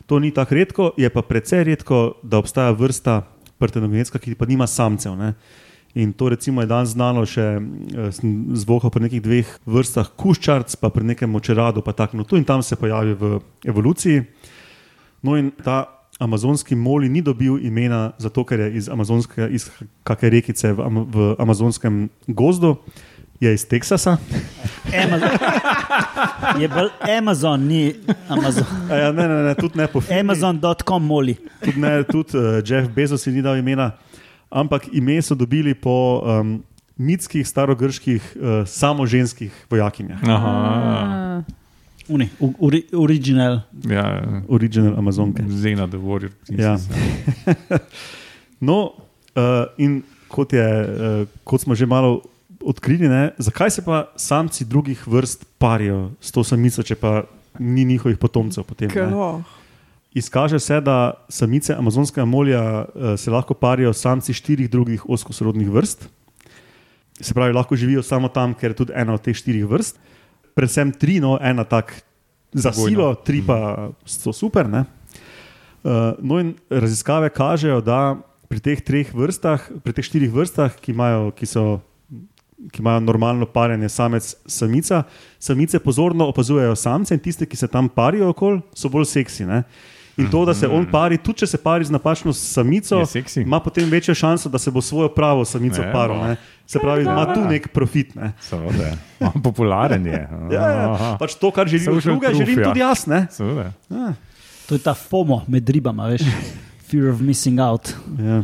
[0.08, 3.22] to ni tako redko, je pa precej redko, da obstaja vrsta
[3.60, 5.14] partenogenska, ki pa nima samcev.
[5.16, 5.34] Ne?
[5.94, 8.22] In to recimo je danes znano še eh,
[8.58, 12.18] zvohal pri nekih dveh vrstah kuščarc, pa pri nekem močeradu, pa tako.
[12.18, 14.24] No, tu in tam se pojavi v evoluciji.
[15.22, 19.70] No in ta amazonski moli ni dobil imena zato, ker je iz, amazonske- iz
[20.02, 22.76] kakšne rekice v, Ama- v amazonskem gozdu,
[23.40, 24.16] je iz Teksasa.
[24.94, 25.28] Amazon.
[26.54, 27.94] Je bolj Amazon, ni
[28.28, 28.64] Amazon.
[28.90, 30.20] A Ja, ne, ne, ne, tudi ne po filmu.
[30.20, 31.34] Amazon.com moli.
[31.60, 33.90] Tudi, ne, tudi uh, Jeff Bezos si ni dal imena,
[34.50, 36.62] ampak ime so dobili po um,
[36.96, 40.22] mitskih, starogrških, uh, samoženskih vojakinjah.
[40.22, 41.42] Aha, A,
[42.08, 43.60] Uni, uri, original.
[43.88, 45.42] ja, Original Amazonke.
[45.48, 46.30] Zena, the warrior.
[46.48, 46.76] Ja.
[46.76, 46.88] princess.
[48.60, 48.94] No,
[49.36, 52.22] uh, in kot, je, uh, kot smo že malo
[52.64, 57.24] odkrili, ne, zakaj se pa samci drugih vrst parijo s to samico, če pa
[57.58, 58.88] ni njihovih potomcev potem?
[60.14, 65.68] Izkaže se, da samice amazonskega molja uh, se lahko parijo s samci štirih drugih oskosorodnih
[65.70, 66.08] vrst.
[67.20, 69.98] Se pravi, lahko živijo samo tam, ker je tudi ena od teh štirih vrst.
[70.54, 71.94] Predvsem tri, no, ena tak
[72.54, 72.88] za Pogojno.
[72.88, 74.68] silo, tri pa so super.
[74.70, 74.84] Ne?
[75.82, 78.14] Uh, no, in raziskave kažejo, da
[78.48, 81.82] pri teh treh vrstah, pri teh štirih vrstah, ki imajo, ki so,
[82.70, 85.02] ki imajo normalno parjenje samec, samica,
[85.42, 89.48] samice pozorno opazujejo samce in tiste, ki se tam parijo okoli, so bolj seksi.
[89.50, 89.64] Ne?
[90.16, 93.00] In to, da se on pari, tudi če se pari z napačno samico,
[93.40, 96.16] ima potem večjo šanso, da se bo svojo pravo samico Ja, paril.
[96.16, 96.26] no.
[96.28, 96.36] ne.
[96.66, 98.14] Se pravi, ima tu nek profit.
[98.14, 98.32] Ne?
[98.40, 98.94] Seveda.
[99.42, 100.28] Popularen je.
[100.54, 101.16] Ja, ja.
[101.18, 102.68] Pač to, kar Social druge, proof, želim ja.
[102.68, 103.06] tudi jaz.
[103.06, 103.26] Ne?
[103.30, 103.72] Seveda.
[104.68, 106.22] To je ta FOMO med ribama, veš.
[106.88, 107.90] Fear of missing out.
[108.18, 108.42] Ja.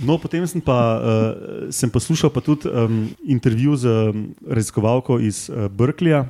[0.00, 5.48] No, potem sem, pa, uh, sem poslušal pa tudi um, intervju z um, raziskovalko iz
[5.50, 6.24] uh, Berkeleya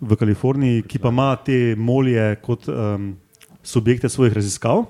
[0.00, 3.12] v Kaliforniji, ki pa ima te molje kot um,
[3.62, 4.84] subjekte svojih raziskav.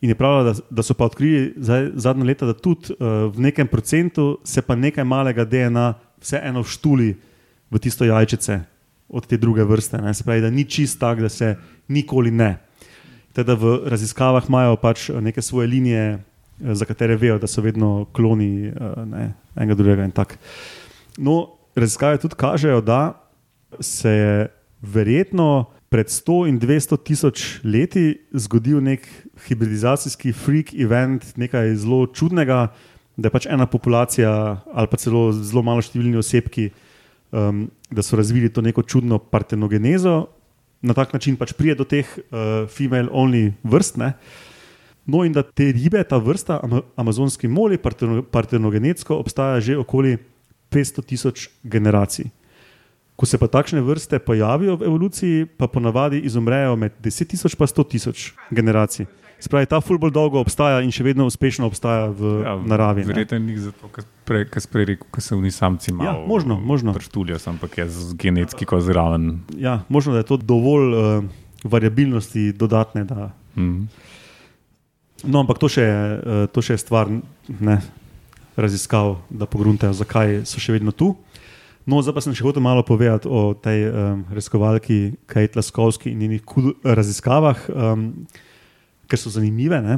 [0.00, 1.54] In je pravila, da, da so pa odkrili
[1.94, 7.14] zadnja leta, da tudi uh, v nekem procentu se pa nekaj malega DNA vseeno vštuli
[7.70, 8.60] v tisto jajčice
[9.08, 9.98] od te druge vrste.
[9.98, 10.14] Ne?
[10.14, 11.56] Se pravi, da ni čist tak, da se
[11.88, 12.58] nikoli ne.
[13.32, 17.62] Teda v raziskavah imajo pač eh, neke svoje linije, eh, za katere vejo, da so
[17.62, 20.38] vedno kloni eh, ne, enega drugega in tako.
[21.18, 21.36] No,
[21.74, 23.20] raziskave tudi kažejo, da
[23.80, 24.48] se je
[24.82, 29.02] verjetno pred 100 in 200 tisoč leti zgodil nek
[29.48, 32.68] hibridizacijski freak event, nekaj zelo čudnega,
[33.18, 34.30] da je pač ena populacija
[34.70, 36.70] ali pa celo zelo malo številni osebki,
[37.34, 40.30] um, da so razvili to neko čudno partenogenezo,
[40.80, 43.98] na tak način pač pride do teh uh, female-only vrst.
[44.00, 44.14] Ne?
[45.10, 50.20] No, in da te ribe, ta vrsta, ama, amazonski moli, parteno, partenogenetsko obstaja že okoli
[50.70, 52.30] 500 tisoč generacij.
[53.20, 57.66] Ko se pa takšne vrste pojavijo v evoluciji, pa ponavadi izumrejo med 10 tisoč in
[57.66, 59.06] 100 tisoč generacij.
[59.40, 63.04] Spravi, ta ful bolj dolgo obstaja in še vedno uspešno obstaja v ja, naravi.
[63.08, 66.08] Verjetno ni zato, ker kar prej rekel, ker so oni samci malo.
[66.08, 66.92] Ja, možno, možno.
[66.96, 69.40] Prštuljajo, ampak je z genetski ko zraven.
[69.56, 71.24] Ja, možno da je to dovolj uh,
[71.64, 73.04] variabilnosti dodatne.
[73.08, 73.30] Da...
[73.56, 73.88] Mm.
[75.24, 77.08] No, ampak to še, uh, to še je stvar
[77.48, 77.80] ne,
[78.60, 81.14] raziskav, da pogruntajo, zakaj so še vedno tu.
[81.88, 86.20] No, zdaj pa sem še hotel malo povedati o tej um, raziskovalki Kate Laskovski in
[86.20, 88.10] njenih cool raziskavah, um,
[89.08, 89.80] ker so zanimive.
[89.80, 89.96] Ne?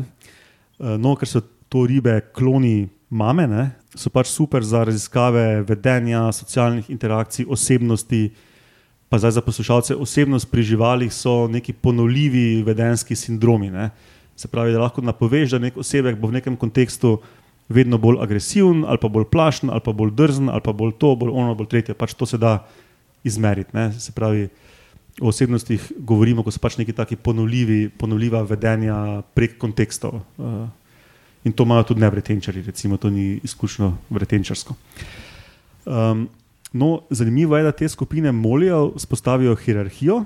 [0.79, 1.43] Uh, no, ker so
[1.73, 3.65] to ribe kloni mame, ne?
[3.99, 8.31] so pač super za raziskave vedenja, socialnih interakcij, osebnosti.
[9.13, 13.69] Pa zdaj za poslušalce, osebnost pri živalih so neki ponovljivi vedenski sindromi.
[13.69, 13.91] Ne?
[14.37, 17.19] Se pravi, da lahko napoveš, da nek osebek bo v nekem kontekstu
[17.69, 21.15] vedno bolj agresiven, ali pa bolj plašen, ali pa bolj drzen, ali pa bolj to,
[21.17, 21.95] bolj ono, bolj tretje.
[21.95, 22.59] Pač to se da
[23.25, 23.71] izmeriti.
[23.77, 23.93] Ne?
[23.93, 24.49] Se pravi,
[25.21, 30.23] o osebnostih govorimo, ko so pač neki taki ponovljivi, ponovljiva vedenja prek kontekstov.
[30.39, 30.69] Uh,
[31.45, 34.75] in to imajo tudi nevretenčari, recimo, to ni izključno vretenčarsko.
[35.85, 36.29] Um,
[36.73, 40.25] no, zanimivo je, da te skupine molijo, spostavijo hierarhijo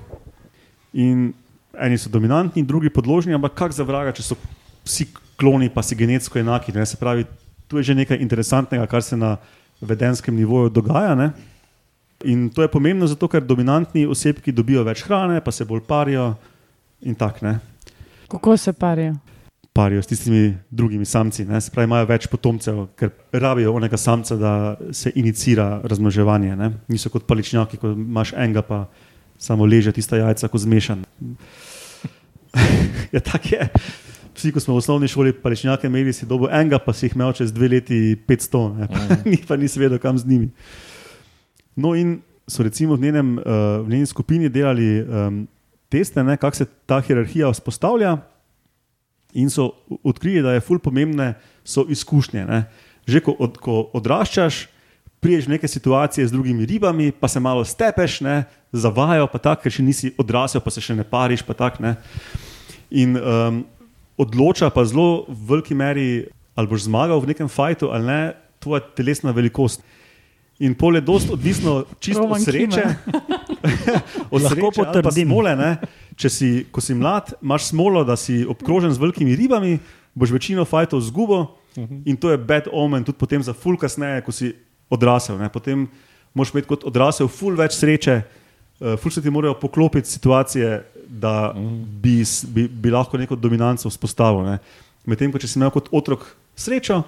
[0.92, 1.32] in
[1.80, 4.36] eni so dominantni, drugi podložni, ampak kak za vraga, če so
[4.84, 6.72] vsi kloni pa si genetsko enaki.
[6.72, 6.86] Ne?
[6.86, 7.24] Se pravi,
[7.68, 9.36] tu je že nekaj interesantnega, kar se na
[9.80, 11.14] vedenskem nivoju dogaja.
[11.14, 11.30] Ne?
[12.24, 16.34] In to je pomembno zato, ker dominantni osebki dobijo več hrane, pa se bolj parijo
[17.02, 17.58] in tako ne.
[18.28, 19.14] Kako se parijo?
[19.76, 21.60] Parijo s tistimi drugimi samci, ne?
[21.60, 24.52] se pravi, imajo več potomcev, ker rabijo onega samca, da
[24.92, 26.56] se inicira razmnoževanje.
[26.56, 26.70] Ne?
[26.88, 28.86] Niso kot paličnjaki, ko imaš enega, pa
[29.38, 31.04] samo leže tista jajca, ko zmešan.
[33.14, 33.68] ja, tako je.
[34.36, 37.32] Vsi, ko smo v osnovni šoli paličnjake imeli, si dobo enega, pa si jih imel
[37.32, 38.88] čez dve leti 500, ne?
[39.30, 40.50] Ni pa nisi vedel, kam z njimi.
[41.76, 42.18] No, in
[42.48, 45.46] so recimo v, njenem, uh, v njeni skupini delali um,
[45.88, 48.18] teste, kako se ta hierarhija vzpostavlja,
[49.36, 49.70] in so
[50.04, 52.46] odkrili, da je ful pomembne so izkušnje.
[52.46, 52.64] Ne?
[53.06, 54.66] Že ko, od, ko odraščaš,
[55.20, 58.44] priješ neke situacije z drugimi ribami, pa se malo stepeš, ne?
[58.72, 61.44] zavajo, pa tako, ker še nisi odrasel, pa se še ne pariš.
[61.46, 61.96] pa Tak, ne?
[62.90, 63.64] In um,
[64.16, 66.08] odloča pa zelo v veliki meri,
[66.56, 68.20] ali boš zmagal v nekem fajtu ali ne,
[68.58, 69.84] tvoja telesna velikost.
[70.58, 72.84] In pol je dosti odvisno čisto od sreče.
[74.34, 75.28] od Lahko sreče potrdim.
[75.28, 75.76] Smole, ne.
[76.16, 79.76] Če si, ko si mlad, imaš smolo, da si obkrožen z velikimi ribami,
[80.16, 81.44] boš večino fajtov zgubo
[82.08, 84.54] in to je bad omen tudi potem za ful kasneje, ko si
[84.88, 85.36] odrasel.
[85.36, 85.50] Ne.
[85.52, 85.84] Potem
[86.32, 88.16] moraš imeti kot odrasel ful več sreče,
[88.80, 90.72] uh, ful se ti morajo poklopiti situacije,
[91.08, 91.52] da
[92.02, 94.44] bi, bi, bi lahko neko dominanco vzpostavil.
[94.46, 94.58] Ne.
[95.06, 96.26] Medtem ko če si imel kot otrok
[96.58, 97.02] srečo,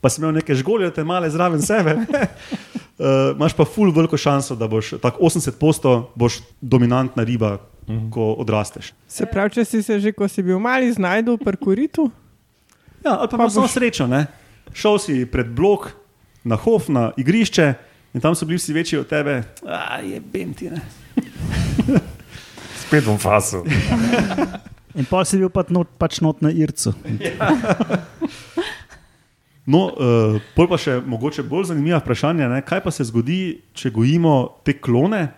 [0.00, 1.94] pa si imel neke žgolje, te male zraven sebe.
[2.04, 7.56] Uh, imaš pa ful veliko šanso, da boš tako 80% boš dominantna riba,
[8.10, 8.92] ko odrasteš.
[9.08, 12.10] Se pravi, če si se že, ko si bil mali, znašel v parkuritu,
[13.04, 14.06] Ja, ali pa, Pa pa samo boš- srečo.
[14.08, 14.24] Ne?
[14.72, 15.92] Šel si pred blok,
[16.44, 17.74] na hof, na igrišče
[18.16, 19.42] in tam so bili vsi večji od tebe.
[19.68, 20.70] A je benti.
[20.72, 20.80] Ne?
[22.86, 23.64] Spet bom fasil.
[24.98, 26.94] In pa si bil pa not, pač not na Ircu.
[29.64, 32.60] No, uh, pol pa še mogoče bolj zanimiva vprašanja, ne?
[32.68, 35.30] kaj pa se zgodi, če gojimo te klone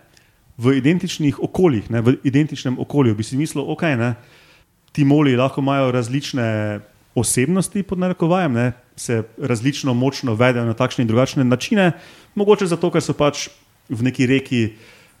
[0.59, 2.01] v identičnih okoljih, ne?
[2.03, 3.15] v identičnem okolju.
[3.15, 4.11] Bi si mislil, ok, ne?
[4.91, 6.47] ti moli lahko imajo različne
[7.15, 8.67] osebnosti, pod narekovajem, ne?
[8.99, 11.93] se različno močno vedejo na takšne in drugačne načine,
[12.35, 13.47] mogoče zato, ker so pač
[13.87, 14.61] v neki reki.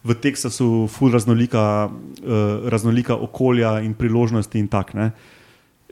[0.07, 5.35] V Teksasu ful raznolika, uh, raznolika okolja in priložnosti in tako naprej.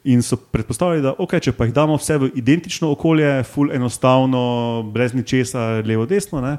[0.06, 4.84] In so predpostavljali, da okay, če pa jih damo vse v identično okolje, ful enostavno,
[4.94, 6.52] brez ničesar, levo, desno, ne,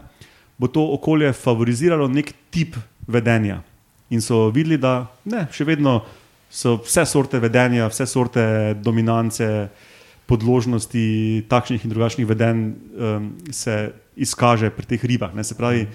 [0.58, 2.74] bo to okolje favoriziralo nek tip
[3.06, 3.60] vedenja.
[4.10, 6.00] In so videli, da ne, še vedno
[6.50, 8.42] so vse sorte vedenja, vse sorte
[8.82, 9.46] dominance,
[10.26, 15.34] podložnosti takšnih in drugačnih vedenj um, se izkaže pri teh ribah.
[15.38, 15.44] Ne.
[15.46, 15.86] Se pravi,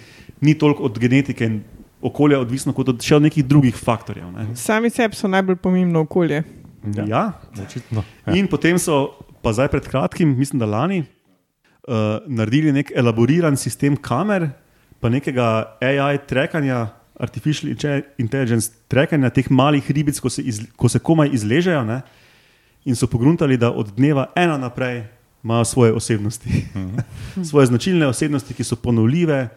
[0.41, 1.62] ni toliko od genetike in
[2.01, 4.32] okolja odvisno, kot od še od nekih drugih faktorjev.
[4.34, 4.47] Ne.
[4.58, 6.43] sami sebi so najbolj pomembno okolje.
[6.95, 7.06] Ja.
[7.08, 7.25] ja.
[7.62, 8.04] Očitno.
[8.25, 8.36] Ja.
[8.36, 13.97] In potem so, pa zdaj pred kratkim, mislim, da lani, uh, naredili nek elaboriran sistem
[13.97, 14.49] kamer,
[15.01, 16.88] pa nekega AI trekanja,
[17.21, 17.69] artificial
[18.17, 21.84] intelligence trekanja teh malih ribic, ko se, iz, ko se komaj izležejo.
[21.86, 22.01] Ne?
[22.89, 25.04] In so pogruntali, da od dneva ena naprej
[25.43, 26.49] imajo svoje osebnosti.
[26.49, 27.45] Uh -huh.
[27.45, 29.49] svoje značilne osebnosti, ki so ponovljive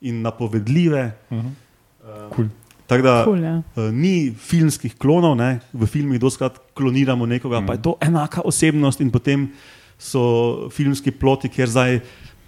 [0.00, 1.12] in napovedljive.
[1.30, 1.44] Uh -huh.
[1.44, 2.48] uh, Cool.
[2.86, 3.62] Tako da Cool, ja.
[3.76, 5.60] Uh, ni filmskih klonov, ne?
[5.72, 7.66] v filmih doskrat kloniramo nekoga, mm.
[7.66, 9.52] pa je to enaka osebnost, in potem
[9.98, 12.00] so filmski ploti, kjer zdaj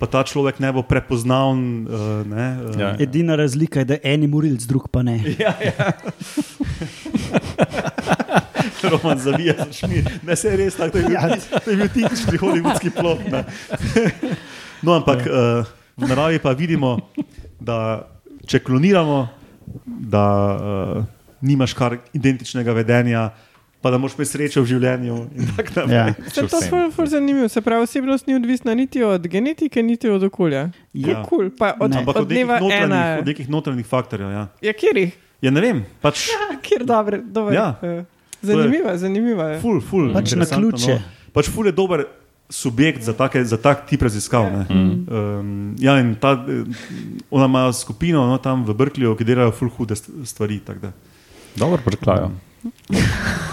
[0.03, 1.87] pa ta človek ne bo prepoznaven.
[1.87, 2.97] Uh, ne, uh, Ja.
[2.99, 5.23] Edina razlika je, da je eni morilc, drug pa ne.
[5.45, 5.93] ja, ja.
[8.91, 10.11] Roman zavija za šmir.
[10.27, 11.29] Ne, se je res tako, to je bil, Ja.
[11.71, 13.21] je bil tipični hollywoodski plot.
[13.31, 13.45] Ne.
[14.83, 15.62] No, ampak uh,
[15.95, 16.99] v naravi pa vidimo,
[17.62, 17.79] da
[18.44, 19.29] če kloniramo,
[19.87, 21.05] da uh,
[21.40, 23.31] nimaš kar identičnega vedenja,
[23.81, 25.16] pa da moš imeti srečo v življenju.
[25.88, 26.05] Ja.
[26.29, 27.48] Se to je ful zanimivo.
[27.48, 30.68] Se pravi, osebnost ni odvisna niti od genetike, niti od okolja.
[30.92, 31.22] Je Ja.
[31.22, 31.98] kul, pa od, Ne.
[31.98, 33.16] Ampak od od nekih dneva notranjih, ena.
[33.18, 34.31] od nekih notranjih faktorjev.
[34.31, 34.44] Ja.
[34.61, 35.16] Ja, kjerih?
[35.42, 36.29] ja, ne vem, pač
[36.64, 37.55] Kjer dobre, dobre.
[37.55, 37.75] Ja.
[37.83, 38.05] eh,
[38.42, 39.61] Zanimiva, zanimiva je.
[39.61, 40.12] ful, ful.
[40.12, 40.95] Pač na interesantno, ključe.
[40.95, 41.30] No.
[41.32, 42.05] Pač ful je dober
[42.53, 44.44] subjekt za, take, za tak tip raziskav.
[44.53, 44.66] ne.
[44.68, 46.36] Um, ja, in ta,
[47.30, 50.61] ona ima skupino no, tam v Brklju, ki delajo ful hude st- stvari.
[51.57, 52.30] Dobro brklajo.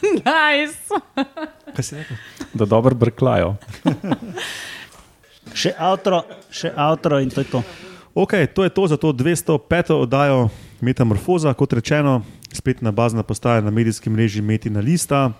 [0.00, 0.88] Nice.
[1.76, 2.16] Kaj si rekel?
[2.54, 3.54] Da dobro brklajo.
[5.60, 6.22] Še avtro,
[6.54, 7.60] še avtro in to je to.
[8.14, 9.92] Ok, to je to za to 205.
[10.06, 10.48] oddajo
[10.80, 12.22] Metamorfoza, kot rečeno,
[12.54, 15.32] spletna bazna postaja na medijskem mreži Metina Lista.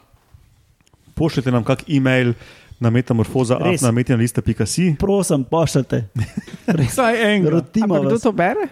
[1.15, 2.35] Pošljite nam kak e-mail,
[2.81, 3.83] na metamorfoza, Res.
[3.83, 4.95] na metina.si.
[4.99, 6.05] Prosim, pošljite.
[6.89, 7.51] Vsaj enega.
[7.51, 8.71] Rotimo kdo to bere?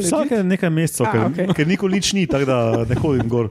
[0.00, 1.48] Vsake nekaj mesecev, ker, okej.
[1.56, 3.50] ker nikoli nič ni, tako da ne hodim gor.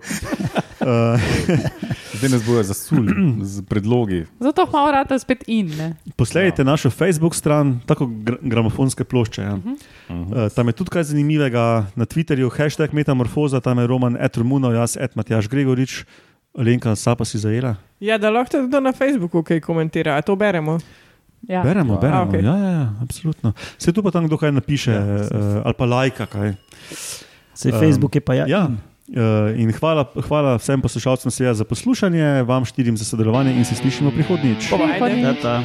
[0.79, 1.19] Uh,
[2.19, 4.25] Zdaj nas bojo zasuli z predlogi.
[4.39, 5.71] Zato hvala rata spet in.
[5.77, 5.95] Ne?
[6.15, 9.41] posledite našo Facebook stran, tako gra gramofonske plošče.
[9.41, 9.55] Ja.
[9.55, 14.97] Uh, tam je tudi kaj zanimivega na Twitterju, hashtag metamorfoza, tam je Roman Etromunov, jaz
[14.99, 16.03] et Matjaš Gregorič,
[16.59, 17.75] Lenka Sapa si zajela.
[17.99, 20.77] Ja, da lahko tudi na Facebooku kaj komentira, a to beremo.
[21.41, 21.63] Ja.
[21.63, 21.99] Beremo, Ja.
[21.99, 22.17] beremo.
[22.17, 22.43] A, okej.
[22.43, 23.53] ja, ja, ja, absolutno.
[23.77, 26.53] Se tu pa tam kdo kaj napiše, Ja, uh, ali pa lajka kaj.
[27.53, 28.45] Sej Um, Facebook je pa ja.
[28.47, 28.67] Ja.
[29.09, 33.75] Uh, in hvala, hvala vsem poslušalcem seveda za poslušanje, vam štirim za sodelovanje in se
[33.75, 34.69] slišimo prihodnjič.
[35.41, 35.63] Ta.